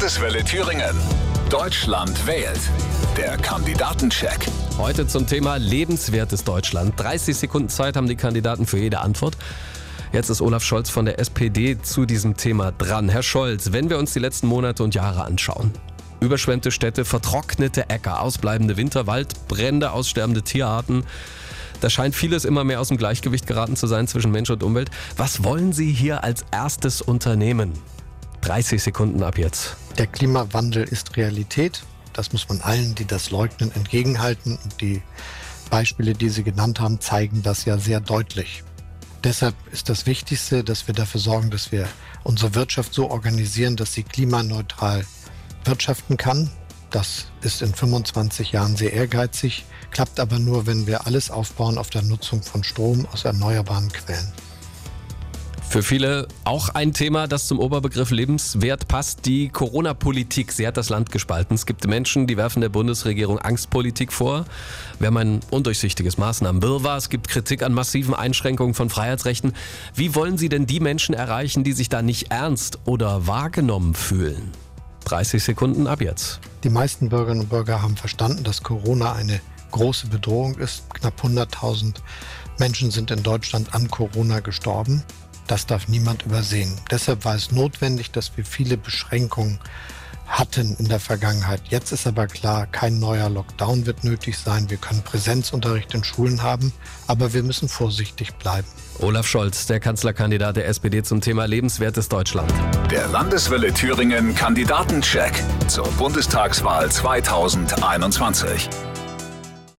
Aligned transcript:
Landeswelle 0.00 0.42
Thüringen. 0.42 0.96
Deutschland 1.50 2.26
wählt. 2.26 2.58
Der 3.18 3.36
Kandidatencheck. 3.36 4.46
Heute 4.78 5.06
zum 5.06 5.26
Thema 5.26 5.56
lebenswertes 5.56 6.42
Deutschland. 6.42 6.98
30 6.98 7.36
Sekunden 7.36 7.68
Zeit 7.68 7.98
haben 7.98 8.08
die 8.08 8.16
Kandidaten 8.16 8.64
für 8.64 8.78
jede 8.78 9.00
Antwort. 9.00 9.36
Jetzt 10.10 10.30
ist 10.30 10.40
Olaf 10.40 10.64
Scholz 10.64 10.88
von 10.88 11.04
der 11.04 11.18
SPD 11.18 11.76
zu 11.82 12.06
diesem 12.06 12.38
Thema 12.38 12.72
dran. 12.72 13.10
Herr 13.10 13.22
Scholz, 13.22 13.72
wenn 13.72 13.90
wir 13.90 13.98
uns 13.98 14.14
die 14.14 14.20
letzten 14.20 14.46
Monate 14.46 14.82
und 14.84 14.94
Jahre 14.94 15.24
anschauen. 15.24 15.70
Überschwemmte 16.20 16.70
Städte, 16.70 17.04
vertrocknete 17.04 17.90
Äcker, 17.90 18.22
ausbleibende 18.22 18.78
Winterwald, 18.78 19.48
Brände, 19.48 19.90
aussterbende 19.92 20.40
Tierarten. 20.40 21.04
Da 21.82 21.90
scheint 21.90 22.14
vieles 22.14 22.46
immer 22.46 22.64
mehr 22.64 22.80
aus 22.80 22.88
dem 22.88 22.96
Gleichgewicht 22.96 23.46
geraten 23.46 23.76
zu 23.76 23.86
sein 23.86 24.08
zwischen 24.08 24.30
Mensch 24.30 24.48
und 24.48 24.62
Umwelt. 24.62 24.90
Was 25.18 25.44
wollen 25.44 25.74
Sie 25.74 25.92
hier 25.92 26.24
als 26.24 26.46
erstes 26.52 27.02
unternehmen? 27.02 27.74
30 28.42 28.82
Sekunden 28.82 29.22
ab 29.22 29.38
jetzt. 29.38 29.76
Der 29.98 30.06
Klimawandel 30.06 30.84
ist 30.84 31.16
Realität. 31.16 31.82
Das 32.12 32.32
muss 32.32 32.48
man 32.48 32.60
allen, 32.60 32.94
die 32.94 33.04
das 33.04 33.30
leugnen, 33.30 33.72
entgegenhalten. 33.72 34.58
Und 34.62 34.80
die 34.80 35.02
Beispiele, 35.70 36.14
die 36.14 36.28
Sie 36.28 36.42
genannt 36.42 36.80
haben, 36.80 37.00
zeigen 37.00 37.42
das 37.42 37.64
ja 37.64 37.78
sehr 37.78 38.00
deutlich. 38.00 38.64
Deshalb 39.22 39.54
ist 39.70 39.90
das 39.90 40.06
Wichtigste, 40.06 40.64
dass 40.64 40.86
wir 40.86 40.94
dafür 40.94 41.20
sorgen, 41.20 41.50
dass 41.50 41.72
wir 41.72 41.86
unsere 42.24 42.54
Wirtschaft 42.54 42.94
so 42.94 43.10
organisieren, 43.10 43.76
dass 43.76 43.92
sie 43.92 44.02
klimaneutral 44.02 45.04
wirtschaften 45.64 46.16
kann. 46.16 46.50
Das 46.90 47.26
ist 47.42 47.60
in 47.60 47.74
25 47.74 48.52
Jahren 48.52 48.76
sehr 48.76 48.94
ehrgeizig, 48.94 49.64
klappt 49.90 50.18
aber 50.18 50.38
nur, 50.38 50.66
wenn 50.66 50.86
wir 50.86 51.06
alles 51.06 51.30
aufbauen 51.30 51.76
auf 51.76 51.90
der 51.90 52.02
Nutzung 52.02 52.42
von 52.42 52.64
Strom 52.64 53.06
aus 53.12 53.24
erneuerbaren 53.24 53.92
Quellen. 53.92 54.32
Für 55.70 55.84
viele 55.84 56.26
auch 56.42 56.70
ein 56.70 56.92
Thema, 56.92 57.28
das 57.28 57.46
zum 57.46 57.60
Oberbegriff 57.60 58.10
lebenswert 58.10 58.88
passt. 58.88 59.24
Die 59.24 59.50
Corona-Politik. 59.50 60.50
Sie 60.50 60.66
hat 60.66 60.76
das 60.76 60.88
Land 60.88 61.12
gespalten. 61.12 61.54
Es 61.54 61.64
gibt 61.64 61.86
Menschen, 61.86 62.26
die 62.26 62.36
werfen 62.36 62.60
der 62.60 62.70
Bundesregierung 62.70 63.38
Angstpolitik 63.38 64.12
vor. 64.12 64.46
Wir 64.98 65.06
haben 65.06 65.16
ein 65.16 65.40
undurchsichtiges 65.50 66.18
Maßnahmenwirrwarr. 66.18 66.96
Es 66.96 67.08
gibt 67.08 67.28
Kritik 67.28 67.62
an 67.62 67.72
massiven 67.72 68.14
Einschränkungen 68.14 68.74
von 68.74 68.90
Freiheitsrechten. 68.90 69.52
Wie 69.94 70.16
wollen 70.16 70.38
Sie 70.38 70.48
denn 70.48 70.66
die 70.66 70.80
Menschen 70.80 71.14
erreichen, 71.14 71.62
die 71.62 71.72
sich 71.72 71.88
da 71.88 72.02
nicht 72.02 72.32
ernst 72.32 72.80
oder 72.84 73.28
wahrgenommen 73.28 73.94
fühlen? 73.94 74.50
30 75.04 75.40
Sekunden 75.40 75.86
ab 75.86 76.00
jetzt. 76.00 76.40
Die 76.64 76.68
meisten 76.68 77.10
Bürgerinnen 77.10 77.42
und 77.42 77.48
Bürger 77.48 77.80
haben 77.80 77.96
verstanden, 77.96 78.42
dass 78.42 78.64
Corona 78.64 79.12
eine 79.12 79.40
große 79.70 80.08
Bedrohung 80.08 80.58
ist. 80.58 80.92
Knapp 80.94 81.22
100.000 81.22 81.94
Menschen 82.58 82.90
sind 82.90 83.12
in 83.12 83.22
Deutschland 83.22 83.72
an 83.72 83.88
Corona 83.88 84.40
gestorben. 84.40 85.04
Das 85.46 85.66
darf 85.66 85.88
niemand 85.88 86.24
übersehen. 86.24 86.76
Deshalb 86.90 87.24
war 87.24 87.34
es 87.34 87.50
notwendig, 87.50 88.10
dass 88.10 88.36
wir 88.36 88.44
viele 88.44 88.76
Beschränkungen 88.76 89.58
hatten 90.30 90.76
in 90.78 90.88
der 90.88 91.00
Vergangenheit. 91.00 91.60
Jetzt 91.68 91.92
ist 91.92 92.06
aber 92.06 92.26
klar, 92.28 92.66
kein 92.66 93.00
neuer 93.00 93.28
Lockdown 93.28 93.84
wird 93.84 94.04
nötig 94.04 94.38
sein. 94.38 94.70
Wir 94.70 94.76
können 94.76 95.02
Präsenzunterricht 95.02 95.92
in 95.92 96.04
Schulen 96.04 96.42
haben, 96.42 96.72
aber 97.08 97.34
wir 97.34 97.42
müssen 97.42 97.68
vorsichtig 97.68 98.34
bleiben. 98.34 98.66
Olaf 99.00 99.26
Scholz, 99.26 99.66
der 99.66 99.80
Kanzlerkandidat 99.80 100.56
der 100.56 100.68
SPD 100.68 101.02
zum 101.02 101.20
Thema 101.20 101.46
lebenswertes 101.46 102.08
Deutschland. 102.08 102.52
Der 102.90 103.08
Landeswelle 103.08 103.72
Thüringen 103.74 104.34
Kandidatencheck 104.34 105.32
zur 105.66 105.88
Bundestagswahl 105.92 106.90
2021. 106.90 108.68